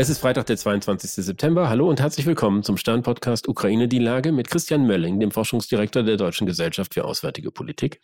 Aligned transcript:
Es 0.00 0.08
ist 0.08 0.20
Freitag, 0.20 0.46
der 0.46 0.56
22. 0.56 1.10
September. 1.24 1.68
Hallo 1.68 1.88
und 1.88 2.00
herzlich 2.00 2.24
willkommen 2.24 2.62
zum 2.62 2.76
Stern-Podcast 2.76 3.48
Ukraine 3.48 3.88
die 3.88 3.98
Lage 3.98 4.30
mit 4.30 4.48
Christian 4.48 4.86
Mölling, 4.86 5.18
dem 5.18 5.32
Forschungsdirektor 5.32 6.04
der 6.04 6.16
Deutschen 6.16 6.46
Gesellschaft 6.46 6.94
für 6.94 7.04
Auswärtige 7.04 7.50
Politik. 7.50 8.00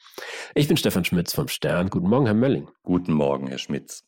Ich 0.57 0.67
bin 0.67 0.77
Stefan 0.77 1.05
Schmitz 1.05 1.33
vom 1.33 1.47
Stern. 1.47 1.91
Guten 1.91 2.09
Morgen, 2.09 2.27
Herr 2.27 2.35
Mölling. 2.35 2.69
Guten 2.83 3.13
Morgen, 3.13 3.47
Herr 3.47 3.59
Schmitz. 3.59 4.03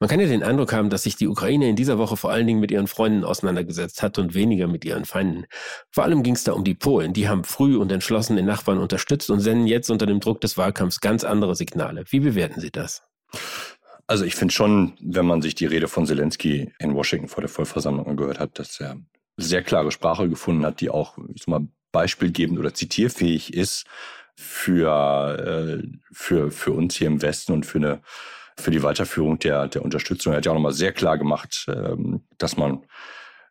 Man 0.00 0.08
kann 0.08 0.18
ja 0.18 0.26
den 0.26 0.42
Eindruck 0.42 0.72
haben, 0.72 0.88
dass 0.88 1.02
sich 1.02 1.16
die 1.16 1.28
Ukraine 1.28 1.68
in 1.68 1.76
dieser 1.76 1.98
Woche 1.98 2.16
vor 2.16 2.30
allen 2.30 2.46
Dingen 2.46 2.60
mit 2.60 2.70
ihren 2.70 2.86
Freunden 2.86 3.22
auseinandergesetzt 3.22 4.02
hat 4.02 4.18
und 4.18 4.32
weniger 4.32 4.66
mit 4.66 4.86
ihren 4.86 5.04
Feinden. 5.04 5.44
Vor 5.90 6.04
allem 6.04 6.22
ging 6.22 6.36
es 6.36 6.44
da 6.44 6.54
um 6.54 6.64
die 6.64 6.72
Polen. 6.72 7.12
Die 7.12 7.28
haben 7.28 7.44
früh 7.44 7.76
und 7.76 7.92
entschlossen 7.92 8.36
den 8.36 8.46
Nachbarn 8.46 8.78
unterstützt 8.78 9.28
und 9.28 9.40
senden 9.40 9.66
jetzt 9.66 9.90
unter 9.90 10.06
dem 10.06 10.20
Druck 10.20 10.40
des 10.40 10.56
Wahlkampfs 10.56 11.00
ganz 11.00 11.22
andere 11.22 11.54
Signale. 11.54 12.04
Wie 12.08 12.20
bewerten 12.20 12.62
Sie 12.62 12.70
das? 12.70 13.02
Also 14.06 14.24
ich 14.24 14.34
finde 14.36 14.54
schon, 14.54 14.92
wenn 15.00 15.26
man 15.26 15.42
sich 15.42 15.54
die 15.54 15.66
Rede 15.66 15.88
von 15.88 16.06
Zelensky 16.06 16.72
in 16.78 16.94
Washington 16.94 17.28
vor 17.28 17.40
der 17.40 17.50
Vollversammlung 17.50 18.06
angehört 18.06 18.38
hat, 18.38 18.58
dass 18.58 18.80
er 18.80 18.96
sehr 19.36 19.62
klare 19.62 19.90
Sprache 19.90 20.28
gefunden 20.28 20.64
hat, 20.64 20.80
die 20.80 20.90
auch 20.90 21.18
ich 21.34 21.42
sag 21.42 21.48
mal, 21.48 21.66
beispielgebend 21.92 22.58
oder 22.58 22.72
zitierfähig 22.72 23.54
ist 23.54 23.84
für, 24.36 25.82
äh, 25.82 25.88
für, 26.12 26.50
für 26.50 26.72
uns 26.72 26.94
hier 26.96 27.08
im 27.08 27.22
Westen 27.22 27.52
und 27.52 27.66
für 27.66 27.78
eine 27.78 28.02
für 28.58 28.70
die 28.70 28.82
Weiterführung 28.82 29.38
der, 29.38 29.68
der 29.68 29.82
Unterstützung. 29.82 30.32
Er 30.32 30.38
hat 30.38 30.46
ja 30.46 30.52
auch 30.52 30.56
nochmal 30.56 30.72
sehr 30.72 30.92
klar 30.92 31.18
gemacht, 31.18 31.66
ähm, 31.68 32.22
dass 32.38 32.56
man 32.56 32.84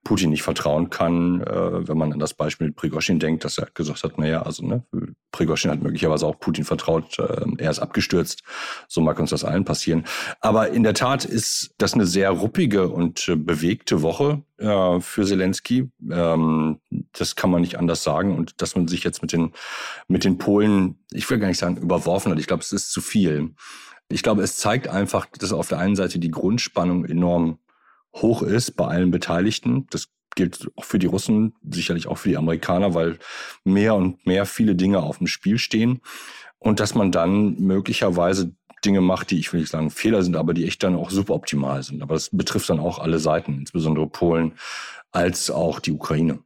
Putin 0.06 0.30
nicht 0.30 0.44
vertrauen 0.44 0.92
kann, 0.92 1.42
äh, 1.42 1.88
wenn 1.88 1.98
man 1.98 2.14
an 2.14 2.20
das 2.20 2.36
Beispiel 2.36 2.68
mit 2.68 2.76
Prigoshin 2.76 3.20
denkt, 3.20 3.44
dass 3.44 3.58
er 3.58 3.68
gesagt 3.74 4.04
hat, 4.04 4.18
naja, 4.18 4.44
also 4.44 4.66
ne, 4.66 4.86
Prigoshin 5.32 5.72
hat 5.72 5.82
möglicherweise 5.82 6.28
auch 6.28 6.40
Putin 6.40 6.64
vertraut, 6.64 7.18
äh, 7.18 7.46
er 7.58 7.72
ist 7.72 7.80
abgestürzt, 7.80 8.44
so 8.88 9.02
mag 9.02 9.20
uns 9.20 9.32
das 9.32 9.44
allen 9.44 9.66
passieren. 9.66 10.06
Aber 10.40 10.70
in 10.70 10.84
der 10.84 10.94
Tat 10.94 11.26
ist 11.26 11.74
das 11.80 11.96
eine 11.96 12.06
sehr 12.06 12.30
ruppige 12.30 12.88
und 12.88 13.28
äh, 13.28 13.36
bewegte 13.36 14.04
Woche 14.04 14.44
äh, 14.58 15.00
für 15.00 15.26
Zelensky. 15.26 15.90
Ähm, 16.12 16.80
das 17.12 17.36
kann 17.36 17.50
man 17.50 17.62
nicht 17.62 17.80
anders 17.80 18.04
sagen. 18.04 18.38
Und 18.38 18.62
dass 18.62 18.76
man 18.76 18.88
sich 18.88 19.04
jetzt 19.04 19.24
mit 19.24 19.34
den, 19.34 19.54
mit 20.08 20.24
den 20.24 20.38
Polen, 20.38 21.00
ich 21.12 21.28
will 21.30 21.40
gar 21.40 21.48
nicht 21.48 21.58
sagen 21.58 21.78
überworfen 21.78 22.32
hat, 22.32 22.40
ich 22.40 22.48
glaube, 22.48 22.62
es 22.62 22.72
ist 22.72 22.92
zu 22.92 23.02
viel. 23.02 23.56
Ich 24.08 24.22
glaube, 24.22 24.44
es 24.44 24.58
zeigt 24.58 24.88
einfach, 24.88 25.26
dass 25.40 25.52
auf 25.52 25.68
der 25.68 25.80
einen 25.80 25.96
Seite 25.96 26.20
die 26.20 26.30
Grundspannung 26.30 27.06
enorm 27.06 27.58
hoch 28.16 28.42
ist 28.42 28.76
bei 28.76 28.88
allen 28.88 29.12
Beteiligten. 29.12 29.88
Das 29.90 30.10
gilt 30.36 30.70
auch 30.76 30.84
für 30.84 31.00
die 31.00 31.08
Russen, 31.08 31.54
sicherlich 31.70 32.08
auch 32.08 32.18
für 32.18 32.30
die 32.30 32.38
Amerikaner, 32.38 32.94
weil 32.94 33.20
mehr 33.64 33.96
und 33.96 34.26
mehr 34.26 34.46
viele 34.46 34.76
Dinge 34.76 35.02
auf 35.02 35.20
dem 35.20 35.28
Spiel 35.28 35.58
stehen. 35.58 36.02
Und 36.60 36.80
dass 36.80 36.96
man 36.96 37.12
dann 37.12 37.60
möglicherweise 37.60 38.54
Dinge 38.84 39.02
macht, 39.02 39.32
die 39.32 39.40
ich 39.40 39.52
will 39.52 39.62
nicht 39.62 39.72
sagen 39.72 39.90
Fehler 39.90 40.24
sind, 40.24 40.36
aber 40.36 40.54
die 40.54 40.66
echt 40.66 40.84
dann 40.84 40.96
auch 40.96 41.10
suboptimal 41.10 41.84
sind. 41.84 42.02
Aber 42.02 42.16
das 42.16 42.30
betrifft 42.32 42.70
dann 42.70 42.80
auch 42.80 43.00
alle 43.00 43.20
Seiten, 43.20 43.60
insbesondere 43.60 44.08
Polen 44.08 44.54
als 45.12 45.50
auch 45.50 45.80
die 45.80 45.92
Ukraine. 45.92 46.40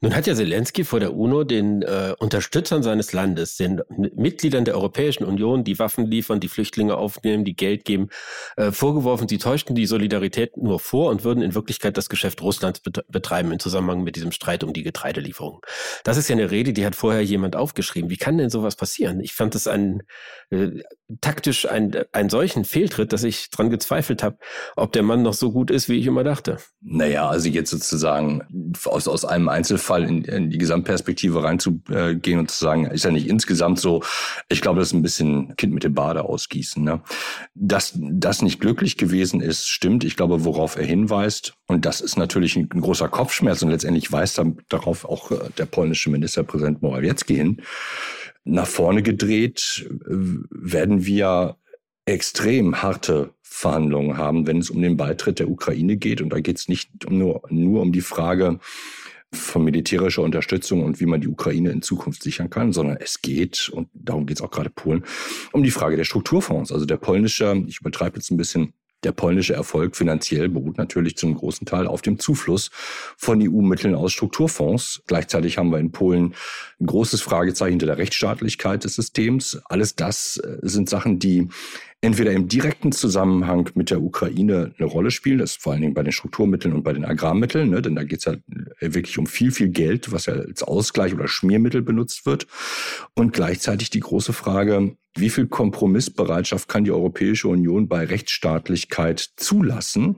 Nun 0.00 0.14
hat 0.14 0.26
ja 0.26 0.34
Zelensky 0.34 0.84
vor 0.84 1.00
der 1.00 1.14
UNO 1.14 1.44
den 1.44 1.82
äh, 1.82 2.14
Unterstützern 2.18 2.82
seines 2.82 3.12
Landes, 3.12 3.56
den 3.56 3.82
Mitgliedern 4.14 4.64
der 4.64 4.74
Europäischen 4.74 5.24
Union, 5.24 5.64
die 5.64 5.78
Waffen 5.78 6.06
liefern, 6.06 6.40
die 6.40 6.48
Flüchtlinge 6.48 6.96
aufnehmen, 6.96 7.44
die 7.44 7.56
Geld 7.56 7.84
geben, 7.84 8.08
äh, 8.56 8.72
vorgeworfen, 8.72 9.28
sie 9.28 9.38
täuschten 9.38 9.74
die 9.74 9.86
Solidarität 9.86 10.56
nur 10.56 10.80
vor 10.80 11.10
und 11.10 11.24
würden 11.24 11.42
in 11.42 11.54
Wirklichkeit 11.54 11.96
das 11.96 12.08
Geschäft 12.08 12.42
Russlands 12.42 12.80
betreiben 12.80 13.52
im 13.52 13.58
Zusammenhang 13.58 14.02
mit 14.02 14.16
diesem 14.16 14.32
Streit 14.32 14.64
um 14.64 14.72
die 14.72 14.82
Getreidelieferung. 14.82 15.60
Das 16.04 16.16
ist 16.16 16.28
ja 16.28 16.34
eine 16.34 16.50
Rede, 16.50 16.72
die 16.72 16.86
hat 16.86 16.94
vorher 16.94 17.22
jemand 17.22 17.56
aufgeschrieben. 17.56 18.10
Wie 18.10 18.16
kann 18.16 18.38
denn 18.38 18.50
sowas 18.50 18.76
passieren? 18.76 19.20
Ich 19.20 19.32
fand 19.32 19.54
es 19.54 19.66
ein, 19.66 20.02
äh, 20.50 20.82
taktisch 21.20 21.68
ein, 21.68 22.04
einen 22.12 22.30
solchen 22.30 22.64
Fehltritt, 22.64 23.12
dass 23.12 23.24
ich 23.24 23.50
dran 23.50 23.70
gezweifelt 23.70 24.22
habe, 24.22 24.38
ob 24.76 24.92
der 24.92 25.02
Mann 25.02 25.22
noch 25.22 25.34
so 25.34 25.52
gut 25.52 25.70
ist, 25.70 25.88
wie 25.88 25.98
ich 25.98 26.06
immer 26.06 26.24
dachte. 26.24 26.58
Naja, 26.80 27.28
also 27.28 27.48
jetzt 27.48 27.70
sozusagen 27.70 28.76
aus, 28.84 29.08
aus 29.08 29.24
einem 29.24 29.48
Einzelfall 29.56 30.04
in, 30.04 30.24
in 30.24 30.50
die 30.50 30.58
Gesamtperspektive 30.58 31.42
reinzugehen 31.42 32.38
und 32.38 32.50
zu 32.50 32.58
sagen, 32.58 32.86
ist 32.86 33.04
ja 33.04 33.10
nicht 33.10 33.28
insgesamt 33.28 33.80
so, 33.80 34.02
ich 34.48 34.60
glaube, 34.60 34.78
das 34.78 34.88
ist 34.88 34.94
ein 34.94 35.02
bisschen 35.02 35.56
Kind 35.56 35.72
mit 35.72 35.84
dem 35.84 35.94
Bade 35.94 36.24
ausgießen. 36.24 36.82
Ne? 36.82 37.00
Dass 37.54 37.92
das 37.96 38.42
nicht 38.42 38.60
glücklich 38.60 38.96
gewesen 38.96 39.40
ist, 39.40 39.66
stimmt. 39.66 40.04
Ich 40.04 40.16
glaube, 40.16 40.44
worauf 40.44 40.76
er 40.76 40.84
hinweist, 40.84 41.54
und 41.66 41.84
das 41.84 42.00
ist 42.00 42.16
natürlich 42.16 42.56
ein, 42.56 42.68
ein 42.72 42.80
großer 42.80 43.08
Kopfschmerz 43.08 43.62
und 43.62 43.70
letztendlich 43.70 44.12
weist 44.12 44.40
darauf 44.68 45.04
auch 45.04 45.30
äh, 45.30 45.36
der 45.58 45.66
polnische 45.66 46.10
Ministerpräsident 46.10 46.82
Morawiecki 46.82 47.34
hin, 47.34 47.62
nach 48.44 48.66
vorne 48.66 49.02
gedreht 49.02 49.88
werden 50.06 51.04
wir 51.04 51.56
extrem 52.04 52.82
harte 52.82 53.34
Verhandlungen 53.42 54.16
haben, 54.16 54.46
wenn 54.46 54.58
es 54.58 54.70
um 54.70 54.80
den 54.80 54.96
Beitritt 54.96 55.38
der 55.38 55.50
Ukraine 55.50 55.96
geht. 55.96 56.20
Und 56.20 56.30
da 56.30 56.40
geht 56.40 56.58
es 56.58 56.68
nicht 56.68 57.10
nur, 57.10 57.42
nur 57.48 57.82
um 57.82 57.92
die 57.92 58.00
Frage 58.02 58.60
von 59.36 59.64
militärischer 59.64 60.22
Unterstützung 60.22 60.82
und 60.84 61.00
wie 61.00 61.06
man 61.06 61.20
die 61.20 61.28
Ukraine 61.28 61.70
in 61.70 61.82
Zukunft 61.82 62.22
sichern 62.22 62.50
kann, 62.50 62.72
sondern 62.72 62.96
es 62.98 63.22
geht, 63.22 63.68
und 63.68 63.88
darum 63.94 64.26
geht 64.26 64.38
es 64.38 64.42
auch 64.42 64.50
gerade 64.50 64.70
Polen, 64.70 65.04
um 65.52 65.62
die 65.62 65.70
Frage 65.70 65.96
der 65.96 66.04
Strukturfonds. 66.04 66.72
Also 66.72 66.86
der 66.86 66.96
polnische, 66.96 67.62
ich 67.66 67.80
übertreibe 67.80 68.16
jetzt 68.16 68.30
ein 68.30 68.36
bisschen, 68.36 68.72
der 69.04 69.12
polnische 69.12 69.54
Erfolg 69.54 69.94
finanziell 69.94 70.48
beruht 70.48 70.78
natürlich 70.78 71.16
zum 71.16 71.34
großen 71.34 71.66
Teil 71.66 71.86
auf 71.86 72.02
dem 72.02 72.18
Zufluss 72.18 72.70
von 73.16 73.40
EU-Mitteln 73.40 73.94
aus 73.94 74.12
Strukturfonds. 74.12 75.02
Gleichzeitig 75.06 75.58
haben 75.58 75.70
wir 75.70 75.78
in 75.78 75.92
Polen 75.92 76.34
ein 76.80 76.86
großes 76.86 77.20
Fragezeichen 77.20 77.72
hinter 77.72 77.86
der 77.86 77.98
Rechtsstaatlichkeit 77.98 78.84
des 78.84 78.94
Systems. 78.94 79.60
Alles 79.66 79.94
das 79.94 80.38
äh, 80.38 80.58
sind 80.62 80.88
Sachen, 80.88 81.18
die 81.18 81.48
entweder 82.00 82.32
im 82.32 82.48
direkten 82.48 82.92
Zusammenhang 82.92 83.70
mit 83.74 83.90
der 83.90 84.02
Ukraine 84.02 84.74
eine 84.78 84.86
Rolle 84.86 85.10
spielen, 85.10 85.38
das 85.38 85.52
ist 85.52 85.62
vor 85.62 85.72
allen 85.72 85.82
Dingen 85.82 85.94
bei 85.94 86.02
den 86.02 86.12
Strukturmitteln 86.12 86.74
und 86.74 86.82
bei 86.82 86.92
den 86.92 87.04
Agrarmitteln, 87.04 87.70
ne, 87.70 87.82
denn 87.82 87.96
da 87.96 88.04
geht 88.04 88.20
es 88.20 88.24
ja 88.26 88.34
wirklich 88.80 89.18
um 89.18 89.26
viel, 89.26 89.50
viel 89.50 89.68
Geld, 89.68 90.12
was 90.12 90.26
ja 90.26 90.34
als 90.34 90.62
Ausgleich 90.62 91.14
oder 91.14 91.28
Schmiermittel 91.28 91.82
benutzt 91.82 92.26
wird. 92.26 92.46
Und 93.14 93.32
gleichzeitig 93.32 93.90
die 93.90 94.00
große 94.00 94.32
Frage, 94.32 94.96
wie 95.16 95.30
viel 95.30 95.46
Kompromissbereitschaft 95.46 96.68
kann 96.68 96.84
die 96.84 96.92
Europäische 96.92 97.48
Union 97.48 97.88
bei 97.88 98.04
Rechtsstaatlichkeit 98.04 99.30
zulassen? 99.36 100.16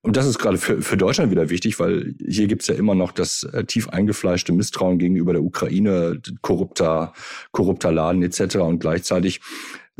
Und 0.00 0.16
das 0.16 0.26
ist 0.26 0.38
gerade 0.38 0.58
für, 0.58 0.80
für 0.80 0.96
Deutschland 0.96 1.32
wieder 1.32 1.50
wichtig, 1.50 1.80
weil 1.80 2.14
hier 2.24 2.46
gibt's 2.46 2.68
ja 2.68 2.74
immer 2.74 2.94
noch 2.94 3.10
das 3.10 3.42
äh, 3.42 3.64
tief 3.64 3.88
eingefleischte 3.88 4.52
Misstrauen 4.52 4.98
gegenüber 4.98 5.32
der 5.32 5.42
Ukraine, 5.42 6.20
korrupter, 6.40 7.12
korrupter 7.50 7.90
Laden 7.90 8.22
etc. 8.22 8.56
Und 8.58 8.78
gleichzeitig 8.78 9.40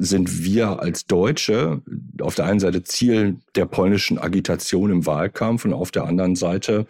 sind 0.00 0.44
wir 0.44 0.80
als 0.80 1.06
Deutsche 1.06 1.82
auf 2.20 2.36
der 2.36 2.44
einen 2.44 2.60
Seite 2.60 2.84
Ziel 2.84 3.38
der 3.56 3.66
polnischen 3.66 4.16
Agitation 4.16 4.92
im 4.92 5.06
Wahlkampf 5.06 5.64
und 5.64 5.72
auf 5.72 5.90
der 5.90 6.04
anderen 6.04 6.36
Seite 6.36 6.86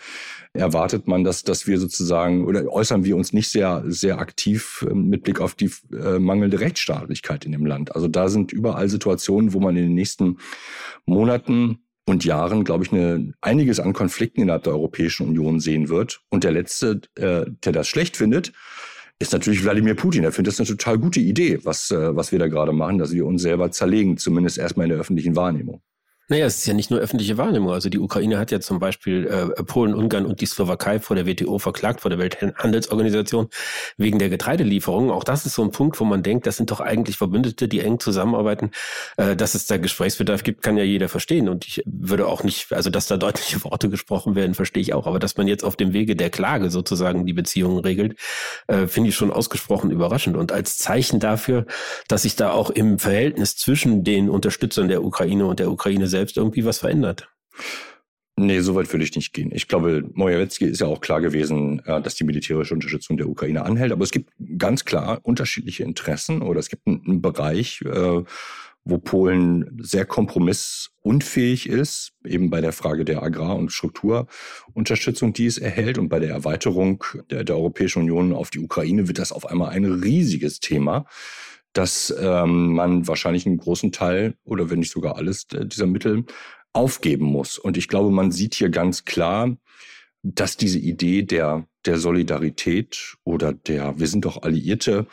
erwartet 0.52 1.08
man, 1.08 1.24
dass, 1.24 1.42
dass 1.42 1.66
wir 1.66 1.78
sozusagen 1.78 2.44
oder 2.44 2.70
äußern 2.70 3.04
wir 3.04 3.16
uns 3.16 3.32
nicht 3.32 3.48
sehr, 3.48 3.82
sehr 3.86 4.18
aktiv 4.18 4.86
ähm, 4.90 5.08
mit 5.08 5.22
Blick 5.22 5.40
auf 5.40 5.54
die 5.54 5.70
äh, 5.92 6.18
mangelnde 6.18 6.60
Rechtsstaatlichkeit 6.60 7.46
in 7.46 7.52
dem 7.52 7.64
Land. 7.64 7.94
Also 7.94 8.08
da 8.08 8.28
sind 8.28 8.52
überall 8.52 8.90
Situationen, 8.90 9.54
wo 9.54 9.60
man 9.60 9.74
in 9.76 9.84
den 9.84 9.94
nächsten 9.94 10.36
Monaten 11.06 11.78
und 12.04 12.24
Jahren, 12.24 12.64
glaube 12.64 12.84
ich, 12.84 12.92
eine, 12.92 13.32
einiges 13.40 13.80
an 13.80 13.92
Konflikten 13.92 14.42
innerhalb 14.42 14.64
der 14.64 14.74
Europäischen 14.74 15.26
Union 15.26 15.60
sehen 15.60 15.88
wird. 15.88 16.20
Und 16.30 16.44
der 16.44 16.52
Letzte, 16.52 17.00
äh, 17.14 17.46
der 17.64 17.72
das 17.72 17.88
schlecht 17.88 18.16
findet, 18.16 18.52
ist 19.18 19.32
natürlich 19.32 19.62
Wladimir 19.64 19.94
Putin. 19.94 20.24
Er 20.24 20.32
findet 20.32 20.52
das 20.52 20.60
eine 20.60 20.76
total 20.76 20.98
gute 20.98 21.20
Idee, 21.20 21.58
was, 21.64 21.90
äh, 21.90 22.14
was 22.14 22.32
wir 22.32 22.38
da 22.38 22.48
gerade 22.48 22.72
machen, 22.72 22.98
dass 22.98 23.12
wir 23.12 23.26
uns 23.26 23.42
selber 23.42 23.70
zerlegen, 23.70 24.16
zumindest 24.16 24.58
erstmal 24.58 24.84
in 24.84 24.90
der 24.90 25.00
öffentlichen 25.00 25.36
Wahrnehmung. 25.36 25.82
Naja, 26.30 26.44
es 26.44 26.58
ist 26.58 26.66
ja 26.66 26.74
nicht 26.74 26.90
nur 26.90 27.00
öffentliche 27.00 27.38
Wahrnehmung. 27.38 27.72
Also 27.72 27.88
die 27.88 27.98
Ukraine 27.98 28.38
hat 28.38 28.50
ja 28.50 28.60
zum 28.60 28.78
Beispiel 28.78 29.26
äh, 29.26 29.62
Polen, 29.62 29.94
Ungarn 29.94 30.26
und 30.26 30.42
die 30.42 30.46
Slowakei 30.46 31.00
vor 31.00 31.16
der 31.16 31.26
WTO 31.26 31.58
verklagt, 31.58 32.02
vor 32.02 32.10
der 32.10 32.18
Welthandelsorganisation, 32.18 33.48
wegen 33.96 34.18
der 34.18 34.28
Getreidelieferungen. 34.28 35.10
Auch 35.10 35.24
das 35.24 35.46
ist 35.46 35.54
so 35.54 35.62
ein 35.62 35.70
Punkt, 35.70 35.98
wo 36.00 36.04
man 36.04 36.22
denkt, 36.22 36.46
das 36.46 36.58
sind 36.58 36.70
doch 36.70 36.80
eigentlich 36.80 37.16
Verbündete, 37.16 37.66
die 37.66 37.80
eng 37.80 37.98
zusammenarbeiten. 37.98 38.72
Äh, 39.16 39.36
dass 39.36 39.54
es 39.54 39.64
da 39.64 39.78
Gesprächsbedarf 39.78 40.42
gibt, 40.42 40.62
kann 40.62 40.76
ja 40.76 40.84
jeder 40.84 41.08
verstehen. 41.08 41.48
Und 41.48 41.66
ich 41.66 41.82
würde 41.86 42.26
auch 42.26 42.42
nicht, 42.42 42.74
also 42.74 42.90
dass 42.90 43.06
da 43.06 43.16
deutliche 43.16 43.64
Worte 43.64 43.88
gesprochen 43.88 44.34
werden, 44.34 44.52
verstehe 44.52 44.82
ich 44.82 44.92
auch. 44.92 45.06
Aber 45.06 45.18
dass 45.18 45.38
man 45.38 45.48
jetzt 45.48 45.64
auf 45.64 45.76
dem 45.76 45.94
Wege 45.94 46.14
der 46.14 46.28
Klage 46.28 46.68
sozusagen 46.68 47.24
die 47.24 47.32
Beziehungen 47.32 47.78
regelt, 47.78 48.18
äh, 48.66 48.86
finde 48.86 49.08
ich 49.08 49.16
schon 49.16 49.30
ausgesprochen 49.30 49.90
überraschend. 49.90 50.36
Und 50.36 50.52
als 50.52 50.76
Zeichen 50.76 51.20
dafür, 51.20 51.64
dass 52.06 52.22
sich 52.22 52.36
da 52.36 52.50
auch 52.50 52.68
im 52.68 52.98
Verhältnis 52.98 53.56
zwischen 53.56 54.04
den 54.04 54.28
Unterstützern 54.28 54.88
der 54.88 55.02
Ukraine 55.02 55.46
und 55.46 55.58
der 55.58 55.70
Ukraine 55.70 56.06
selbst 56.06 56.17
selbst 56.18 56.36
irgendwie 56.36 56.64
was 56.64 56.78
verändert. 56.78 57.28
Nee, 58.40 58.60
so 58.60 58.76
weit 58.76 58.92
würde 58.92 59.04
ich 59.04 59.16
nicht 59.16 59.32
gehen. 59.32 59.50
Ich 59.52 59.66
glaube, 59.66 60.04
Mojawetzki 60.14 60.66
ist 60.66 60.80
ja 60.80 60.86
auch 60.86 61.00
klar 61.00 61.20
gewesen, 61.20 61.82
äh, 61.86 62.00
dass 62.00 62.14
die 62.14 62.24
militärische 62.24 62.74
Unterstützung 62.74 63.16
der 63.16 63.28
Ukraine 63.28 63.64
anhält. 63.64 63.90
Aber 63.90 64.04
es 64.04 64.12
gibt 64.12 64.32
ganz 64.58 64.84
klar 64.84 65.20
unterschiedliche 65.22 65.82
Interessen 65.82 66.42
oder 66.42 66.60
es 66.60 66.68
gibt 66.68 66.86
einen 66.86 67.20
Bereich, 67.20 67.82
äh, 67.82 68.22
wo 68.84 68.98
Polen 68.98 69.76
sehr 69.82 70.06
kompromissunfähig 70.06 71.68
ist, 71.68 72.12
eben 72.24 72.48
bei 72.48 72.60
der 72.60 72.72
Frage 72.72 73.04
der 73.04 73.22
Agrar- 73.22 73.56
und 73.56 73.72
Strukturunterstützung, 73.72 75.32
die 75.32 75.46
es 75.46 75.58
erhält. 75.58 75.98
Und 75.98 76.08
bei 76.08 76.20
der 76.20 76.30
Erweiterung 76.30 77.04
der, 77.30 77.42
der 77.42 77.56
Europäischen 77.56 78.02
Union 78.02 78.32
auf 78.32 78.50
die 78.50 78.60
Ukraine 78.60 79.08
wird 79.08 79.18
das 79.18 79.32
auf 79.32 79.46
einmal 79.46 79.70
ein 79.70 79.84
riesiges 79.84 80.60
Thema 80.60 81.06
dass 81.72 82.14
ähm, 82.18 82.74
man 82.74 83.06
wahrscheinlich 83.06 83.46
einen 83.46 83.58
großen 83.58 83.92
Teil 83.92 84.34
oder 84.44 84.70
wenn 84.70 84.80
nicht 84.80 84.92
sogar 84.92 85.16
alles 85.16 85.46
dieser 85.46 85.86
Mittel 85.86 86.24
aufgeben 86.72 87.26
muss. 87.26 87.58
Und 87.58 87.76
ich 87.76 87.88
glaube, 87.88 88.10
man 88.10 88.30
sieht 88.30 88.54
hier 88.54 88.68
ganz 88.68 89.04
klar, 89.04 89.56
dass 90.22 90.56
diese 90.56 90.78
Idee 90.78 91.22
der, 91.22 91.66
der 91.86 91.98
Solidarität 91.98 93.16
oder 93.24 93.52
der, 93.52 93.98
wir 93.98 94.08
sind 94.08 94.24
doch 94.24 94.42
Alliierte, 94.42 95.06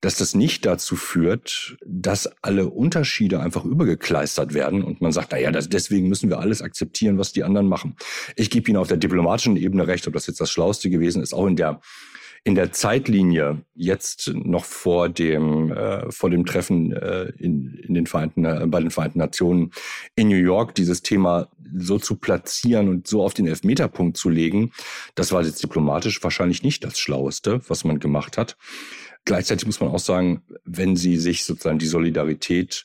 dass 0.00 0.16
das 0.16 0.34
nicht 0.34 0.64
dazu 0.64 0.94
führt, 0.94 1.76
dass 1.84 2.30
alle 2.42 2.68
Unterschiede 2.68 3.40
einfach 3.40 3.64
übergekleistert 3.64 4.54
werden 4.54 4.84
und 4.84 5.00
man 5.00 5.12
sagt, 5.12 5.28
na 5.32 5.38
ja, 5.38 5.50
das, 5.50 5.68
deswegen 5.68 6.08
müssen 6.08 6.30
wir 6.30 6.38
alles 6.38 6.62
akzeptieren, 6.62 7.18
was 7.18 7.32
die 7.32 7.42
anderen 7.42 7.68
machen. 7.68 7.96
Ich 8.36 8.50
gebe 8.50 8.70
Ihnen 8.70 8.78
auf 8.78 8.88
der 8.88 8.96
diplomatischen 8.98 9.56
Ebene 9.56 9.86
recht, 9.86 10.06
ob 10.06 10.14
das 10.14 10.28
jetzt 10.28 10.40
das 10.40 10.50
Schlauste 10.50 10.90
gewesen 10.90 11.22
ist, 11.22 11.34
auch 11.34 11.46
in 11.46 11.56
der 11.56 11.80
in 12.44 12.54
der 12.56 12.72
Zeitlinie 12.72 13.64
jetzt 13.74 14.32
noch 14.34 14.64
vor 14.64 15.08
dem 15.08 15.72
äh, 15.72 16.10
vor 16.10 16.28
dem 16.28 16.44
Treffen 16.44 16.92
äh, 16.92 17.32
in, 17.38 17.74
in 17.74 17.94
den 17.94 18.06
Vereinten 18.06 18.44
äh, 18.44 18.66
bei 18.66 18.80
den 18.80 18.90
Vereinten 18.90 19.18
Nationen 19.18 19.70
in 20.16 20.28
New 20.28 20.36
York 20.36 20.74
dieses 20.74 21.02
Thema 21.02 21.48
so 21.74 21.98
zu 21.98 22.16
platzieren 22.16 22.88
und 22.88 23.06
so 23.06 23.22
auf 23.22 23.34
den 23.34 23.46
Elfmeterpunkt 23.46 24.16
zu 24.16 24.28
legen, 24.28 24.72
das 25.14 25.32
war 25.32 25.42
jetzt 25.42 25.62
diplomatisch 25.62 26.22
wahrscheinlich 26.22 26.62
nicht 26.62 26.84
das 26.84 26.98
Schlaueste, 26.98 27.60
was 27.68 27.84
man 27.84 27.98
gemacht 27.98 28.36
hat. 28.36 28.56
Gleichzeitig 29.24 29.66
muss 29.66 29.80
man 29.80 29.90
auch 29.90 30.00
sagen, 30.00 30.42
wenn 30.64 30.96
Sie 30.96 31.16
sich 31.16 31.44
sozusagen 31.44 31.78
die 31.78 31.86
Solidarität 31.86 32.84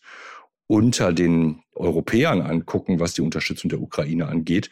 unter 0.68 1.14
den 1.14 1.64
Europäern 1.76 2.42
angucken, 2.42 3.00
was 3.00 3.14
die 3.14 3.22
Unterstützung 3.22 3.70
der 3.70 3.82
Ukraine 3.82 4.28
angeht, 4.28 4.70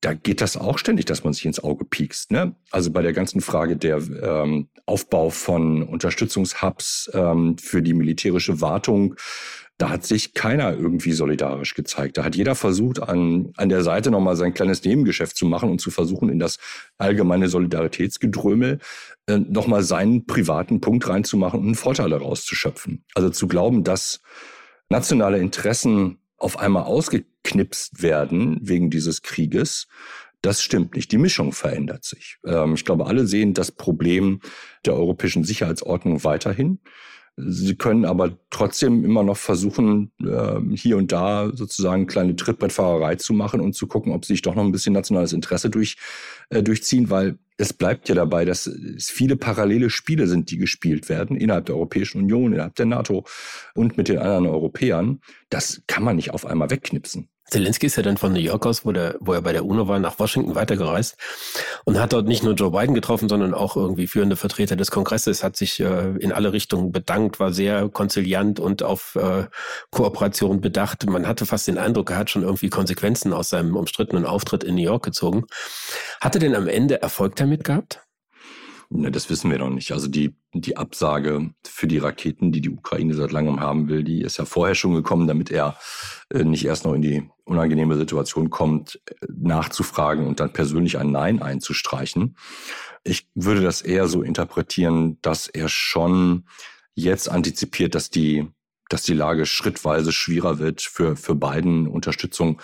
da 0.00 0.14
geht 0.14 0.40
das 0.40 0.56
auch 0.56 0.78
ständig, 0.78 1.06
dass 1.06 1.24
man 1.24 1.32
sich 1.32 1.44
ins 1.44 1.62
Auge 1.62 1.84
piekst. 1.84 2.30
Ne? 2.30 2.54
Also 2.70 2.92
bei 2.92 3.02
der 3.02 3.12
ganzen 3.12 3.40
Frage 3.40 3.76
der 3.76 3.96
ähm, 3.96 4.68
Aufbau 4.86 5.30
von 5.30 5.82
Unterstützungshubs 5.82 7.10
ähm, 7.14 7.58
für 7.58 7.82
die 7.82 7.94
militärische 7.94 8.60
Wartung, 8.60 9.16
da 9.76 9.90
hat 9.90 10.04
sich 10.04 10.34
keiner 10.34 10.76
irgendwie 10.76 11.12
solidarisch 11.12 11.74
gezeigt. 11.74 12.18
Da 12.18 12.24
hat 12.24 12.34
jeder 12.34 12.56
versucht, 12.56 13.00
an, 13.00 13.52
an 13.56 13.68
der 13.68 13.84
Seite 13.84 14.10
nochmal 14.10 14.36
sein 14.36 14.52
kleines 14.52 14.82
Nebengeschäft 14.84 15.36
zu 15.36 15.46
machen 15.46 15.70
und 15.70 15.80
zu 15.80 15.92
versuchen, 15.92 16.28
in 16.28 16.40
das 16.40 16.58
allgemeine 16.98 17.48
Solidaritätsgedrömel 17.48 18.78
äh, 19.26 19.38
nochmal 19.38 19.82
seinen 19.82 20.26
privaten 20.26 20.80
Punkt 20.80 21.08
reinzumachen 21.08 21.60
und 21.60 21.66
einen 21.66 21.74
Vorteil 21.76 22.10
daraus 22.10 22.44
zu 22.44 22.56
schöpfen. 22.56 23.04
Also 23.14 23.30
zu 23.30 23.46
glauben, 23.46 23.84
dass 23.84 24.20
nationale 24.88 25.38
Interessen 25.38 26.18
auf 26.36 26.58
einmal 26.58 26.84
ausgeknipst 26.84 28.02
werden 28.02 28.58
wegen 28.62 28.90
dieses 28.90 29.22
Krieges, 29.22 29.88
das 30.40 30.62
stimmt 30.62 30.94
nicht. 30.94 31.10
Die 31.10 31.18
Mischung 31.18 31.52
verändert 31.52 32.04
sich. 32.04 32.38
Ähm, 32.46 32.74
ich 32.74 32.84
glaube, 32.84 33.06
alle 33.06 33.26
sehen 33.26 33.54
das 33.54 33.72
Problem 33.72 34.40
der 34.86 34.94
europäischen 34.94 35.42
Sicherheitsordnung 35.44 36.22
weiterhin. 36.22 36.78
Sie 37.40 37.76
können 37.76 38.04
aber 38.04 38.36
trotzdem 38.50 39.04
immer 39.04 39.22
noch 39.22 39.36
versuchen, 39.36 40.10
ähm, 40.20 40.72
hier 40.72 40.96
und 40.96 41.12
da 41.12 41.50
sozusagen 41.54 42.08
kleine 42.08 42.34
Trittbrettfahrerei 42.34 43.14
zu 43.14 43.32
machen 43.32 43.60
und 43.60 43.74
zu 43.74 43.86
gucken, 43.86 44.12
ob 44.12 44.24
sie 44.24 44.32
sich 44.32 44.42
doch 44.42 44.56
noch 44.56 44.64
ein 44.64 44.72
bisschen 44.72 44.92
nationales 44.92 45.32
Interesse 45.32 45.70
durch, 45.70 45.96
äh, 46.50 46.64
durchziehen, 46.64 47.10
weil 47.10 47.38
es 47.56 47.72
bleibt 47.72 48.08
ja 48.08 48.16
dabei, 48.16 48.44
dass 48.44 48.66
es 48.66 49.10
viele 49.10 49.36
parallele 49.36 49.88
Spiele 49.88 50.26
sind, 50.26 50.50
die 50.50 50.58
gespielt 50.58 51.08
werden 51.08 51.36
innerhalb 51.36 51.66
der 51.66 51.76
Europäischen 51.76 52.18
Union, 52.18 52.52
innerhalb 52.52 52.74
der 52.74 52.86
NATO 52.86 53.24
und 53.74 53.96
mit 53.96 54.08
den 54.08 54.18
anderen 54.18 54.46
Europäern. 54.46 55.20
Das 55.48 55.82
kann 55.86 56.02
man 56.02 56.16
nicht 56.16 56.32
auf 56.32 56.44
einmal 56.44 56.70
wegknipsen. 56.70 57.28
Zelensky 57.50 57.86
ist 57.86 57.96
ja 57.96 58.02
dann 58.02 58.16
von 58.16 58.32
New 58.32 58.40
York 58.40 58.66
aus, 58.66 58.84
wo, 58.84 58.92
der, 58.92 59.16
wo 59.20 59.32
er 59.32 59.42
bei 59.42 59.52
der 59.52 59.64
UNO 59.64 59.88
war, 59.88 59.98
nach 59.98 60.18
Washington 60.18 60.54
weitergereist 60.54 61.16
und 61.84 61.98
hat 61.98 62.12
dort 62.12 62.26
nicht 62.26 62.42
nur 62.42 62.54
Joe 62.54 62.70
Biden 62.70 62.94
getroffen, 62.94 63.28
sondern 63.28 63.54
auch 63.54 63.76
irgendwie 63.76 64.06
führende 64.06 64.36
Vertreter 64.36 64.76
des 64.76 64.90
Kongresses, 64.90 65.42
hat 65.42 65.56
sich 65.56 65.80
äh, 65.80 66.10
in 66.18 66.32
alle 66.32 66.52
Richtungen 66.52 66.92
bedankt, 66.92 67.40
war 67.40 67.52
sehr 67.52 67.88
konziliant 67.88 68.60
und 68.60 68.82
auf 68.82 69.16
äh, 69.16 69.46
Kooperation 69.90 70.60
bedacht. 70.60 71.08
Man 71.08 71.26
hatte 71.26 71.46
fast 71.46 71.66
den 71.68 71.78
Eindruck, 71.78 72.10
er 72.10 72.18
hat 72.18 72.30
schon 72.30 72.42
irgendwie 72.42 72.68
Konsequenzen 72.68 73.32
aus 73.32 73.48
seinem 73.48 73.76
umstrittenen 73.76 74.26
Auftritt 74.26 74.64
in 74.64 74.74
New 74.74 74.82
York 74.82 75.04
gezogen. 75.04 75.44
Hat 76.20 76.34
er 76.34 76.40
denn 76.40 76.54
am 76.54 76.68
Ende 76.68 77.00
Erfolg 77.02 77.36
damit 77.36 77.64
gehabt? 77.64 78.07
Ne, 78.90 79.10
das 79.10 79.28
wissen 79.28 79.50
wir 79.50 79.58
noch 79.58 79.68
nicht. 79.68 79.92
Also 79.92 80.08
die, 80.08 80.34
die 80.54 80.78
Absage 80.78 81.50
für 81.62 81.86
die 81.86 81.98
Raketen, 81.98 82.52
die 82.52 82.62
die 82.62 82.70
Ukraine 82.70 83.12
seit 83.12 83.32
langem 83.32 83.60
haben 83.60 83.88
will, 83.88 84.02
die 84.02 84.22
ist 84.22 84.38
ja 84.38 84.46
vorher 84.46 84.74
schon 84.74 84.94
gekommen, 84.94 85.26
damit 85.26 85.50
er 85.50 85.76
äh, 86.30 86.42
nicht 86.42 86.64
erst 86.64 86.86
noch 86.86 86.94
in 86.94 87.02
die 87.02 87.28
unangenehme 87.44 87.98
Situation 87.98 88.48
kommt, 88.48 88.98
äh, 89.06 89.26
nachzufragen 89.30 90.26
und 90.26 90.40
dann 90.40 90.54
persönlich 90.54 90.96
ein 90.96 91.10
Nein 91.10 91.42
einzustreichen. 91.42 92.36
Ich 93.04 93.28
würde 93.34 93.60
das 93.60 93.82
eher 93.82 94.08
so 94.08 94.22
interpretieren, 94.22 95.18
dass 95.20 95.48
er 95.48 95.68
schon 95.68 96.46
jetzt 96.94 97.30
antizipiert, 97.30 97.94
dass 97.94 98.08
die, 98.08 98.48
dass 98.88 99.02
die 99.02 99.14
Lage 99.14 99.44
schrittweise 99.44 100.12
schwieriger 100.12 100.58
wird 100.60 100.80
für, 100.80 101.14
für 101.14 101.34
beiden 101.34 101.88
Unterstützung 101.88 102.62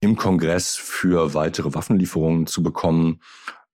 im 0.00 0.16
Kongress 0.16 0.76
für 0.76 1.32
weitere 1.32 1.72
Waffenlieferungen 1.72 2.46
zu 2.46 2.62
bekommen 2.62 3.20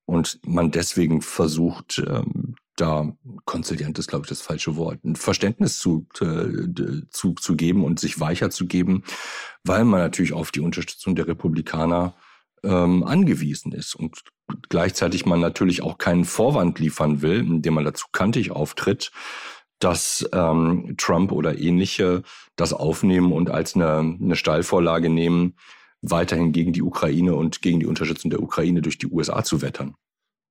und 0.08 0.40
man 0.46 0.70
deswegen 0.70 1.20
versucht, 1.20 2.02
ähm, 2.08 2.56
da 2.76 3.12
konziliant 3.44 3.98
ist, 3.98 4.08
glaube 4.08 4.24
ich, 4.24 4.30
das 4.30 4.40
falsche 4.40 4.74
Wort, 4.76 5.04
ein 5.04 5.16
Verständnis 5.16 5.78
zu, 5.78 6.06
äh, 6.22 7.02
zu, 7.10 7.34
zu 7.34 7.56
geben 7.56 7.84
und 7.84 8.00
sich 8.00 8.18
weicher 8.18 8.48
zu 8.48 8.66
geben, 8.66 9.04
weil 9.64 9.84
man 9.84 10.00
natürlich 10.00 10.32
auf 10.32 10.50
die 10.50 10.60
Unterstützung 10.60 11.14
der 11.14 11.28
Republikaner 11.28 12.14
ähm, 12.62 13.04
angewiesen 13.04 13.72
ist 13.72 13.94
und 13.94 14.22
gleichzeitig 14.70 15.26
man 15.26 15.40
natürlich 15.40 15.82
auch 15.82 15.98
keinen 15.98 16.24
Vorwand 16.24 16.78
liefern 16.78 17.20
will, 17.20 17.40
indem 17.40 17.74
man 17.74 17.84
dazu 17.84 18.06
kantig 18.10 18.50
auftritt, 18.50 19.12
dass 19.78 20.26
ähm, 20.32 20.94
Trump 20.96 21.32
oder 21.32 21.58
ähnliche 21.58 22.22
das 22.56 22.72
aufnehmen 22.72 23.32
und 23.32 23.50
als 23.50 23.74
eine, 23.74 23.98
eine 23.98 24.36
Steilvorlage 24.36 25.10
nehmen, 25.10 25.54
weiterhin 26.02 26.52
gegen 26.52 26.72
die 26.72 26.82
Ukraine 26.82 27.34
und 27.34 27.62
gegen 27.62 27.80
die 27.80 27.86
Unterstützung 27.86 28.30
der 28.30 28.42
Ukraine 28.42 28.82
durch 28.82 28.98
die 28.98 29.08
USA 29.08 29.42
zu 29.42 29.62
wettern. 29.62 29.94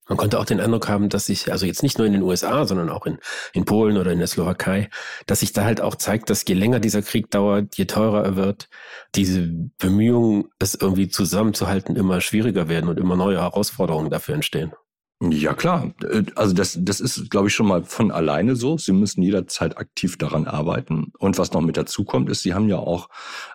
Man 0.08 0.18
konnte 0.18 0.40
auch 0.40 0.46
den 0.46 0.62
Eindruck 0.62 0.88
haben, 0.88 1.10
dass 1.10 1.26
sich, 1.26 1.52
also 1.52 1.66
jetzt 1.66 1.84
nicht 1.84 1.98
nur 1.98 2.08
in 2.08 2.14
den 2.14 2.22
USA, 2.22 2.66
sondern 2.66 2.90
auch 2.90 3.06
in, 3.06 3.18
in 3.54 3.66
Polen 3.66 3.98
oder 3.98 4.12
in 4.12 4.20
der 4.20 4.28
Slowakei, 4.28 4.90
dass 5.26 5.42
sich 5.42 5.52
da 5.52 5.66
halt 5.66 5.82
auch 5.82 5.96
zeigt, 5.96 6.30
dass 6.30 6.46
je 6.48 6.56
länger 6.56 6.80
dieser 6.80 7.02
Krieg 7.02 7.30
dauert, 7.30 7.76
je 7.76 7.86
teurer 7.86 8.24
er 8.24 8.36
wird, 8.38 8.70
diese 9.16 9.48
Bemühungen, 9.78 10.46
es 10.60 10.76
irgendwie 10.76 11.10
zusammenzuhalten, 11.10 11.98
immer 11.98 12.22
schwieriger 12.22 12.70
werden 12.70 12.90
und 12.90 13.00
immer 13.00 13.18
neue 13.18 13.42
Herausforderungen 13.42 14.10
dafür 14.10 14.36
entstehen. 14.36 14.72
Ja, 15.20 15.54
klar. 15.54 15.94
Äh, 16.04 16.24
also 16.36 16.54
das, 16.54 16.78
das 16.80 17.00
ist, 17.00 17.30
glaube 17.32 17.48
ich, 17.48 17.56
schon 17.56 17.68
mal 17.68 17.84
von 17.84 18.12
alleine 18.12 18.56
so. 18.56 18.78
Sie 18.78 18.92
müssen 18.92 19.24
jederzeit 19.24 19.78
aktiv 19.78 20.18
daran 20.18 20.46
arbeiten. 20.46 21.12
Und 21.18 21.40
was 21.40 21.54
noch 21.54 21.62
mit 21.62 21.76
dazu 21.76 22.04
kommt, 22.04 22.30
ist, 22.30 22.44
Sie 22.44 22.54
haben 22.54 22.70
ja 22.70 22.78
auch 22.78 23.10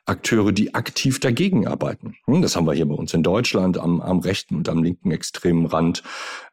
Akteure, 0.04 0.50
die 0.50 0.75
aktiv 0.75 1.21
dagegen 1.21 1.69
arbeiten. 1.69 2.16
Hm, 2.26 2.42
das 2.42 2.57
haben 2.57 2.66
wir 2.66 2.73
hier 2.73 2.87
bei 2.87 2.95
uns 2.95 3.14
in 3.14 3.23
Deutschland 3.23 3.78
am, 3.78 4.00
am 4.00 4.19
rechten 4.21 4.57
und 4.57 4.69
am 4.69 4.83
linken 4.83 5.12
extremen 5.12 5.66
Rand. 5.66 6.02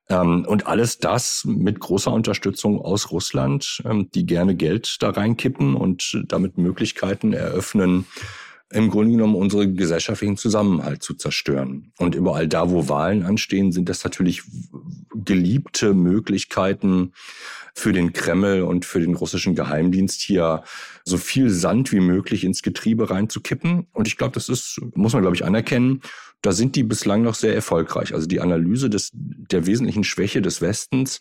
Ähm, 0.09 0.45
und 0.47 0.67
alles 0.67 0.99
das 0.99 1.43
mit 1.45 1.79
großer 1.79 2.11
Unterstützung 2.11 2.79
aus 2.79 3.09
Russland, 3.09 3.81
ähm, 3.85 4.11
die 4.13 4.27
gerne 4.27 4.55
Geld 4.55 4.97
da 4.99 5.09
reinkippen 5.09 5.75
und 5.75 6.21
damit 6.27 6.59
Möglichkeiten 6.59 7.33
eröffnen, 7.33 8.05
im 8.71 8.89
Grunde 8.89 9.11
genommen 9.11 9.35
unsere 9.35 9.71
gesellschaftlichen 9.71 10.37
Zusammenhalt 10.37 11.01
zu 11.01 11.15
zerstören. 11.15 11.91
Und 11.97 12.13
überall 12.13 12.47
da, 12.47 12.69
wo 12.69 12.87
Wahlen 12.87 13.23
anstehen, 13.23 13.71
sind 13.71 13.89
das 13.89 14.03
natürlich 14.03 14.43
geliebte 15.13 15.93
Möglichkeiten 15.93 17.13
für 17.73 17.93
den 17.93 18.13
Kreml 18.13 18.61
und 18.61 18.85
für 18.85 18.99
den 18.99 19.15
russischen 19.15 19.55
Geheimdienst 19.55 20.21
hier 20.21 20.63
so 21.03 21.17
viel 21.17 21.49
Sand 21.49 21.91
wie 21.91 21.99
möglich 21.99 22.43
ins 22.43 22.61
Getriebe 22.61 23.09
reinzukippen. 23.09 23.87
Und 23.91 24.07
ich 24.07 24.17
glaube, 24.17 24.33
das 24.33 24.49
ist, 24.49 24.79
muss 24.93 25.13
man, 25.13 25.23
glaube 25.23 25.35
ich, 25.35 25.45
anerkennen. 25.45 26.01
Da 26.41 26.51
sind 26.51 26.75
die 26.75 26.83
bislang 26.83 27.23
noch 27.23 27.35
sehr 27.35 27.55
erfolgreich. 27.55 28.13
Also 28.13 28.27
die 28.27 28.39
Analyse 28.39 28.89
des, 28.89 29.09
der 29.13 29.65
wesentlichen 29.65 30.03
Schwäche 30.03 30.41
des 30.41 30.61
Westens 30.61 31.19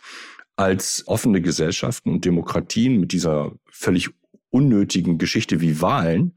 als 0.57 1.05
offene 1.07 1.41
Gesellschaften 1.41 2.11
und 2.11 2.25
Demokratien 2.25 3.01
mit 3.01 3.13
dieser 3.13 3.53
völlig 3.71 4.11
unnötigen 4.51 5.19
Geschichte 5.19 5.61
wie 5.61 5.81
Wahlen 5.81 6.35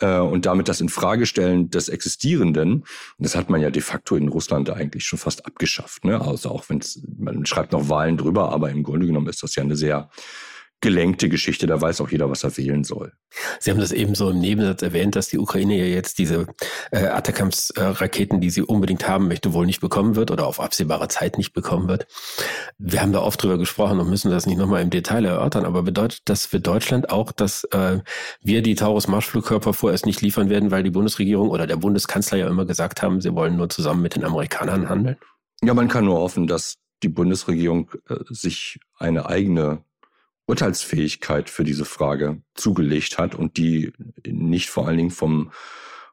äh, 0.00 0.18
und 0.18 0.46
damit 0.46 0.68
das 0.68 0.80
Infragestellen 0.80 1.70
des 1.70 1.88
Existierenden, 1.88 2.84
das 3.18 3.36
hat 3.36 3.50
man 3.50 3.60
ja 3.60 3.70
de 3.70 3.82
facto 3.82 4.16
in 4.16 4.28
Russland 4.28 4.70
eigentlich 4.70 5.04
schon 5.04 5.18
fast 5.18 5.46
abgeschafft. 5.46 6.04
Ne? 6.04 6.20
Also 6.20 6.50
auch 6.50 6.64
wenn 6.68 6.80
man 7.18 7.46
schreibt 7.46 7.72
noch 7.72 7.88
Wahlen 7.88 8.16
drüber, 8.16 8.52
aber 8.52 8.70
im 8.70 8.82
Grunde 8.82 9.06
genommen 9.06 9.28
ist 9.28 9.42
das 9.42 9.54
ja 9.54 9.62
eine 9.62 9.76
sehr 9.76 10.10
gelenkte 10.80 11.28
Geschichte, 11.28 11.66
da 11.66 11.80
weiß 11.80 12.00
auch 12.00 12.10
jeder, 12.10 12.30
was 12.30 12.42
er 12.42 12.56
wählen 12.56 12.84
soll. 12.84 13.12
Sie 13.58 13.70
haben 13.70 13.80
das 13.80 13.92
eben 13.92 14.14
so 14.14 14.30
im 14.30 14.40
Nebensatz 14.40 14.82
erwähnt, 14.82 15.14
dass 15.14 15.28
die 15.28 15.38
Ukraine 15.38 15.76
ja 15.76 15.84
jetzt 15.84 16.18
diese 16.18 16.46
äh, 16.90 17.06
Atacams-Raketen, 17.06 18.40
die 18.40 18.50
sie 18.50 18.62
unbedingt 18.62 19.06
haben 19.06 19.28
möchte, 19.28 19.52
wohl 19.52 19.66
nicht 19.66 19.80
bekommen 19.80 20.16
wird 20.16 20.30
oder 20.30 20.46
auf 20.46 20.58
absehbare 20.58 21.08
Zeit 21.08 21.36
nicht 21.38 21.52
bekommen 21.52 21.88
wird. 21.88 22.06
Wir 22.78 23.02
haben 23.02 23.12
da 23.12 23.20
oft 23.20 23.42
drüber 23.42 23.58
gesprochen 23.58 24.00
und 24.00 24.08
müssen 24.08 24.30
das 24.30 24.46
nicht 24.46 24.56
nochmal 24.56 24.82
im 24.82 24.90
Detail 24.90 25.24
erörtern, 25.24 25.66
aber 25.66 25.82
bedeutet 25.82 26.22
das 26.24 26.46
für 26.46 26.60
Deutschland 26.60 27.10
auch, 27.10 27.32
dass 27.32 27.64
äh, 27.64 28.00
wir 28.40 28.62
die 28.62 28.74
Taurus-Marschflugkörper 28.74 29.74
vorerst 29.74 30.06
nicht 30.06 30.22
liefern 30.22 30.48
werden, 30.48 30.70
weil 30.70 30.82
die 30.82 30.90
Bundesregierung 30.90 31.50
oder 31.50 31.66
der 31.66 31.76
Bundeskanzler 31.76 32.38
ja 32.38 32.48
immer 32.48 32.64
gesagt 32.64 33.02
haben, 33.02 33.20
sie 33.20 33.34
wollen 33.34 33.56
nur 33.56 33.68
zusammen 33.68 34.02
mit 34.02 34.14
den 34.14 34.24
Amerikanern 34.24 34.88
handeln? 34.88 35.16
Ja, 35.62 35.74
man 35.74 35.88
kann 35.88 36.06
nur 36.06 36.18
hoffen, 36.18 36.46
dass 36.46 36.78
die 37.02 37.08
Bundesregierung 37.08 37.90
äh, 38.08 38.16
sich 38.28 38.80
eine 38.98 39.26
eigene 39.26 39.84
Urteilsfähigkeit 40.50 41.48
für 41.48 41.64
diese 41.64 41.84
Frage 41.84 42.42
zugelegt 42.54 43.18
hat 43.18 43.34
und 43.34 43.56
die 43.56 43.92
nicht 44.26 44.68
vor 44.68 44.86
allen 44.86 44.98
Dingen 44.98 45.10
vom, 45.10 45.52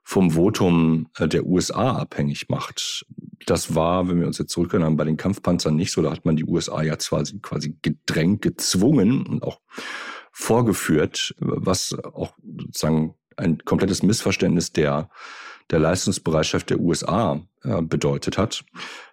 vom 0.03 0.31
Votum 0.31 1.09
äh, 1.17 1.27
der 1.27 1.45
USA 1.45 1.97
abhängig 1.97 2.47
macht. 2.47 3.05
Das 3.45 3.75
war, 3.75 4.07
wenn 4.07 4.19
wir 4.19 4.27
uns 4.27 4.37
jetzt 4.37 4.51
zurückerinnern, 4.51 4.95
bei 4.95 5.05
den 5.05 5.17
Kampfpanzern 5.17 5.75
nicht 5.75 5.91
so. 5.91 6.01
Da 6.01 6.11
hat 6.11 6.23
man 6.23 6.35
die 6.35 6.45
USA 6.45 6.81
ja 6.83 6.99
zwar 6.99 7.23
quasi 7.41 7.75
gedrängt, 7.81 8.41
gezwungen 8.41 9.25
und 9.25 9.43
auch 9.43 9.59
vorgeführt, 10.31 11.35
was 11.39 11.93
auch 11.93 12.33
sozusagen 12.43 13.15
ein 13.37 13.57
komplettes 13.65 14.03
Missverständnis 14.03 14.71
der, 14.71 15.09
der 15.71 15.79
Leistungsbereitschaft 15.79 16.69
der 16.69 16.79
USA 16.79 17.41
äh, 17.63 17.81
bedeutet 17.81 18.37
hat. 18.37 18.63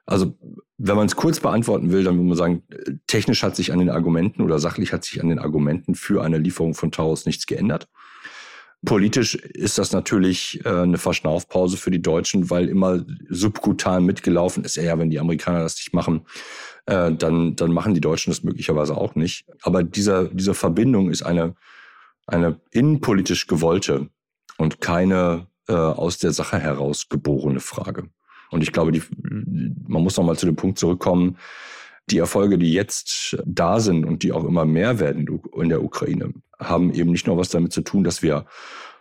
Also 0.07 0.37
wenn 0.77 0.97
man 0.97 1.07
es 1.07 1.17
kurz 1.17 1.41
beantworten 1.41 1.93
will, 1.93 2.05
dann 2.05 2.17
würde 2.17 2.29
man 2.29 2.37
sagen, 2.37 2.63
technisch 3.07 3.43
hat 3.43 3.57
sich 3.57 3.73
an 3.73 3.79
den 3.79 3.91
Argumenten 3.91 4.43
oder 4.43 4.59
sachlich 4.59 4.93
hat 4.93 5.05
sich 5.05 5.23
an 5.23 5.29
den 5.29 5.39
Argumenten 5.39 5.95
für 5.95 6.23
eine 6.23 6.39
Lieferung 6.39 6.75
von 6.75 6.93
Taurus 6.93 7.27
nichts 7.27 7.47
geändert. 7.47 7.89
Politisch 8.85 9.35
ist 9.35 9.79
das 9.79 9.93
natürlich 9.93 10.65
äh, 10.65 10.69
eine 10.69 10.99
Verschnaufpause 10.99 11.77
für 11.77 11.91
die 11.91 12.03
Deutschen, 12.03 12.51
weil 12.51 12.69
immer 12.69 13.03
subkutan 13.31 14.05
mitgelaufen 14.05 14.65
ist. 14.65 14.77
Ja, 14.77 14.99
wenn 14.99 15.11
die 15.11 15.21
Amerikaner 15.21 15.61
das 15.61 15.77
nicht 15.77 15.95
machen, 15.95 16.27
äh, 16.87 17.13
dann, 17.13 17.57
dann 17.57 17.73
machen 17.73 17.95
die 17.95 18.01
Deutschen 18.01 18.31
das 18.31 18.43
möglicherweise 18.43 18.97
auch 18.97 19.15
nicht. 19.15 19.47
Aber 19.63 19.83
dieser, 19.83 20.25
diese 20.25 20.53
Verbindung 20.55 21.11
ist 21.11 21.23
eine, 21.23 21.55
eine 22.27 22.61
innenpolitisch 22.73 23.47
gewollte 23.47 24.11
und 24.59 24.83
keine 24.83 25.47
äh, 25.69 25.73
aus 25.73 26.19
der 26.19 26.33
Sache 26.33 26.59
heraus 26.59 27.09
geborene 27.09 27.61
Frage. 27.61 28.09
Und 28.51 28.63
ich 28.63 28.73
glaube, 28.73 28.93
die, 28.93 29.03
man 29.87 30.03
muss 30.03 30.17
noch 30.17 30.25
mal 30.25 30.37
zu 30.37 30.47
dem 30.47 30.57
Punkt 30.57 30.79
zurückkommen, 30.79 31.39
die 32.11 32.19
Erfolge, 32.19 32.59
die 32.59 32.73
jetzt 32.73 33.39
da 33.47 33.81
sind 33.81 34.05
und 34.05 34.23
die 34.23 34.33
auch 34.33 34.45
immer 34.45 34.65
mehr 34.65 35.01
werden 35.01 35.27
in 35.57 35.69
der 35.69 35.83
Ukraine, 35.83 36.35
haben 36.59 36.93
eben 36.93 37.11
nicht 37.11 37.27
nur 37.27 37.39
was 37.39 37.49
damit 37.49 37.73
zu 37.73 37.81
tun, 37.81 38.05
dass 38.05 38.23
wir 38.23 38.47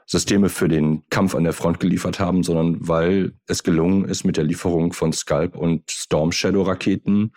Systeme 0.06 0.50
für 0.50 0.68
den 0.68 1.04
Kampf 1.10 1.36
an 1.36 1.44
der 1.44 1.54
Front 1.54 1.80
geliefert 1.80 2.20
haben, 2.20 2.44
sondern 2.44 2.88
weil 2.88 3.34
es 3.48 3.64
gelungen 3.64 4.06
ist, 4.06 4.24
mit 4.24 4.38
der 4.38 4.44
Lieferung 4.44 4.94
von 4.94 5.14
Scalp 5.14 5.56
und 5.56 5.90
Storm 5.92 6.32
Shadow 6.32 6.64
Raketen 6.64 7.34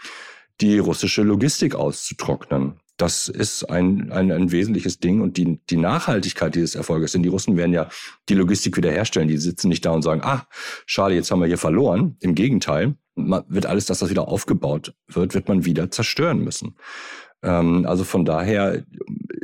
die 0.61 0.79
russische 0.79 1.23
Logistik 1.23 1.75
auszutrocknen. 1.75 2.81
Das 2.97 3.29
ist 3.29 3.65
ein, 3.65 4.11
ein, 4.11 4.33
ein 4.33 4.53
wesentliches 4.53 4.99
Ding 4.99 5.21
und 5.21 5.37
die, 5.37 5.61
die 5.69 5.77
Nachhaltigkeit 5.77 6.55
dieses 6.55 6.75
Erfolges. 6.75 7.13
Denn 7.13 7.23
die 7.23 7.29
Russen 7.29 7.57
werden 7.57 7.73
ja 7.73 7.89
die 8.29 8.35
Logistik 8.35 8.77
wiederherstellen. 8.77 9.29
Die 9.29 9.37
sitzen 9.37 9.69
nicht 9.69 9.85
da 9.85 9.91
und 9.91 10.03
sagen, 10.03 10.23
ah, 10.23 10.47
schade, 10.87 11.15
jetzt 11.15 11.31
haben 11.31 11.41
wir 11.41 11.47
hier 11.47 11.59
verloren. 11.59 12.17
Im 12.21 12.35
Gegenteil, 12.35 12.95
man 13.15 13.45
wird 13.49 13.67
alles, 13.67 13.87
dass 13.87 13.99
das 13.99 14.11
wieder 14.11 14.29
aufgebaut 14.29 14.95
wird, 15.09 15.35
wird 15.35 15.49
man 15.49 15.65
wieder 15.65 15.91
zerstören 15.91 16.43
müssen. 16.43 16.77
Ähm, 17.43 17.85
also 17.87 18.05
von 18.05 18.25
daher 18.25 18.85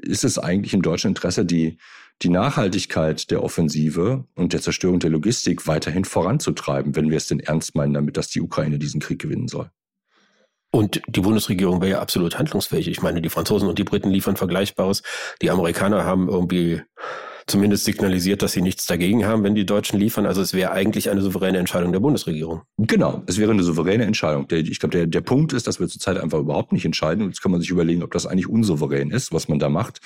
ist 0.02 0.24
es 0.24 0.38
eigentlich 0.38 0.74
im 0.74 0.82
deutschen 0.82 1.08
Interesse, 1.08 1.44
die, 1.44 1.78
die 2.22 2.28
Nachhaltigkeit 2.28 3.30
der 3.30 3.42
Offensive 3.42 4.24
und 4.34 4.52
der 4.52 4.60
Zerstörung 4.60 4.98
der 4.98 5.10
Logistik 5.10 5.66
weiterhin 5.66 6.04
voranzutreiben, 6.04 6.96
wenn 6.96 7.10
wir 7.10 7.16
es 7.16 7.26
denn 7.26 7.40
ernst 7.40 7.74
meinen 7.74 7.94
damit, 7.94 8.16
dass 8.16 8.28
die 8.28 8.40
Ukraine 8.40 8.78
diesen 8.78 9.00
Krieg 9.00 9.20
gewinnen 9.20 9.48
soll. 9.48 9.70
Und 10.74 11.02
die 11.06 11.20
Bundesregierung 11.20 11.82
wäre 11.82 11.92
ja 11.92 12.00
absolut 12.00 12.38
handlungsfähig. 12.38 12.88
Ich 12.88 13.02
meine, 13.02 13.20
die 13.20 13.28
Franzosen 13.28 13.68
und 13.68 13.78
die 13.78 13.84
Briten 13.84 14.10
liefern 14.10 14.36
Vergleichbares. 14.36 15.02
Die 15.42 15.50
Amerikaner 15.50 16.04
haben 16.04 16.30
irgendwie 16.30 16.80
zumindest 17.46 17.84
signalisiert, 17.84 18.42
dass 18.42 18.52
sie 18.52 18.62
nichts 18.62 18.86
dagegen 18.86 19.26
haben, 19.26 19.42
wenn 19.42 19.54
die 19.54 19.66
Deutschen 19.66 19.98
liefern. 19.98 20.26
Also 20.26 20.40
es 20.40 20.54
wäre 20.54 20.72
eigentlich 20.72 21.10
eine 21.10 21.20
souveräne 21.20 21.58
Entscheidung 21.58 21.92
der 21.92 22.00
Bundesregierung. 22.00 22.62
Genau, 22.78 23.22
es 23.26 23.38
wäre 23.38 23.50
eine 23.50 23.62
souveräne 23.62 24.04
Entscheidung. 24.04 24.46
ich 24.50 24.78
glaube, 24.80 24.96
der, 24.96 25.06
der 25.06 25.20
Punkt 25.20 25.52
ist, 25.52 25.66
dass 25.66 25.80
wir 25.80 25.88
zurzeit 25.88 26.18
einfach 26.18 26.38
überhaupt 26.38 26.72
nicht 26.72 26.84
entscheiden. 26.84 27.26
Jetzt 27.26 27.42
kann 27.42 27.52
man 27.52 27.60
sich 27.60 27.70
überlegen, 27.70 28.02
ob 28.02 28.12
das 28.12 28.26
eigentlich 28.26 28.48
unsouverän 28.48 29.10
ist, 29.10 29.32
was 29.32 29.48
man 29.48 29.58
da 29.58 29.68
macht. 29.68 30.00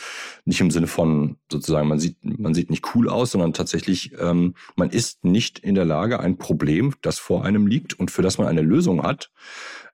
Nicht 0.44 0.60
im 0.60 0.70
Sinne 0.70 0.86
von 0.86 1.36
sozusagen, 1.50 1.88
man 1.88 1.98
sieht, 1.98 2.16
man 2.22 2.54
sieht 2.54 2.70
nicht 2.70 2.94
cool 2.94 3.08
aus, 3.08 3.32
sondern 3.32 3.52
tatsächlich, 3.52 4.12
ähm, 4.20 4.54
man 4.76 4.90
ist 4.90 5.24
nicht 5.24 5.58
in 5.58 5.74
der 5.74 5.84
Lage, 5.84 6.20
ein 6.20 6.38
Problem, 6.38 6.94
das 7.02 7.18
vor 7.18 7.44
einem 7.44 7.66
liegt 7.66 7.98
und 7.98 8.10
für 8.10 8.22
das 8.22 8.38
man 8.38 8.46
eine 8.46 8.62
Lösung 8.62 9.02
hat, 9.02 9.30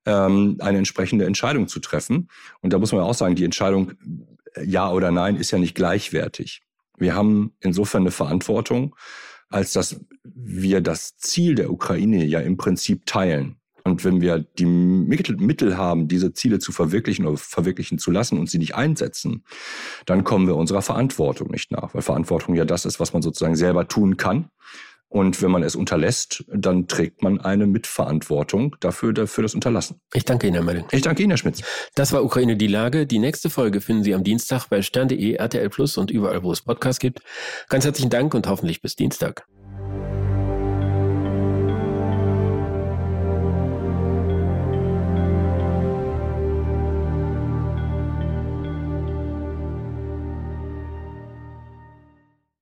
ähm, 0.06 0.56
eine 0.60 0.78
entsprechende 0.78 1.26
Entscheidung 1.26 1.68
zu 1.68 1.80
treffen. 1.80 2.28
Und 2.60 2.72
da 2.72 2.78
muss 2.78 2.92
man 2.92 3.02
auch 3.02 3.14
sagen, 3.14 3.34
die 3.34 3.44
Entscheidung 3.44 3.92
äh, 4.54 4.64
ja 4.64 4.90
oder 4.90 5.10
nein 5.10 5.36
ist 5.36 5.50
ja 5.50 5.58
nicht 5.58 5.74
gleichwertig. 5.74 6.62
Wir 7.02 7.14
haben 7.14 7.52
insofern 7.60 8.02
eine 8.02 8.10
Verantwortung, 8.10 8.96
als 9.48 9.72
dass 9.72 10.00
wir 10.24 10.80
das 10.80 11.16
Ziel 11.18 11.54
der 11.54 11.70
Ukraine 11.70 12.24
ja 12.24 12.40
im 12.40 12.56
Prinzip 12.56 13.04
teilen. 13.04 13.56
Und 13.84 14.04
wenn 14.04 14.20
wir 14.20 14.38
die 14.38 14.64
Mittel 14.64 15.76
haben, 15.76 16.06
diese 16.06 16.32
Ziele 16.32 16.60
zu 16.60 16.70
verwirklichen 16.70 17.26
oder 17.26 17.36
verwirklichen 17.36 17.98
zu 17.98 18.12
lassen 18.12 18.38
und 18.38 18.48
sie 18.48 18.58
nicht 18.58 18.76
einsetzen, 18.76 19.44
dann 20.06 20.22
kommen 20.22 20.46
wir 20.46 20.56
unserer 20.56 20.82
Verantwortung 20.82 21.50
nicht 21.50 21.72
nach, 21.72 21.92
weil 21.92 22.02
Verantwortung 22.02 22.54
ja 22.54 22.64
das 22.64 22.84
ist, 22.84 23.00
was 23.00 23.12
man 23.12 23.22
sozusagen 23.22 23.56
selber 23.56 23.88
tun 23.88 24.16
kann. 24.16 24.50
Und 25.12 25.42
wenn 25.42 25.50
man 25.50 25.62
es 25.62 25.76
unterlässt, 25.76 26.42
dann 26.48 26.88
trägt 26.88 27.22
man 27.22 27.38
eine 27.38 27.66
Mitverantwortung 27.66 28.76
dafür, 28.80 29.12
dafür 29.12 29.42
das 29.42 29.54
Unterlassen. 29.54 30.00
Ich 30.14 30.24
danke 30.24 30.46
Ihnen, 30.46 30.54
Herr 30.54 30.64
Melling. 30.64 30.86
Ich 30.90 31.02
danke 31.02 31.22
Ihnen, 31.22 31.32
Herr 31.32 31.36
Schmitz. 31.36 31.60
Das 31.94 32.14
war 32.14 32.24
Ukraine 32.24 32.56
die 32.56 32.66
Lage. 32.66 33.06
Die 33.06 33.18
nächste 33.18 33.50
Folge 33.50 33.82
finden 33.82 34.04
Sie 34.04 34.14
am 34.14 34.24
Dienstag 34.24 34.68
bei 34.68 34.80
stern.de, 34.80 35.34
RTL 35.34 35.68
Plus 35.68 35.98
und 35.98 36.10
überall, 36.10 36.42
wo 36.42 36.50
es 36.50 36.62
Podcasts 36.62 36.98
gibt. 36.98 37.20
Ganz 37.68 37.84
herzlichen 37.84 38.08
Dank 38.08 38.32
und 38.32 38.46
hoffentlich 38.46 38.80
bis 38.80 38.96
Dienstag. 38.96 39.46